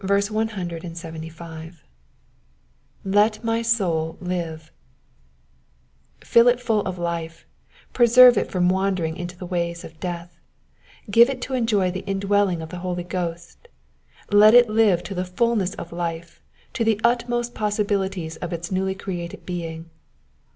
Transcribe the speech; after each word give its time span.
Z<5i 0.03 1.73
my 3.43 3.61
soul 3.61 4.17
live,^^ 4.19 6.25
Fill 6.25 6.47
it 6.47 6.59
full 6.59 6.79
of 6.87 6.97
life, 6.97 7.45
preserve 7.93 8.35
it 8.35 8.49
from 8.51 8.67
wandering 8.67 9.15
into 9.15 9.37
the 9.37 9.45
ways 9.45 9.83
of 9.83 9.99
death, 9.99 10.39
give 11.11 11.29
it 11.29 11.39
to 11.43 11.53
enjoy 11.53 11.91
the 11.91 12.03
indwelling 12.07 12.63
of 12.63 12.69
the 12.69 12.79
Holy 12.79 13.03
Ghost, 13.03 13.67
let 14.31 14.55
it 14.55 14.67
live 14.67 15.03
to 15.03 15.13
the 15.13 15.23
fulness 15.23 15.75
of 15.75 15.91
life, 15.91 16.41
to 16.73 16.83
the 16.83 16.99
utmost 17.03 17.53
possibilities 17.53 18.37
of 18.37 18.51
its 18.51 18.71
new 18.71 18.91
created 18.95 19.45
being. 19.45 19.91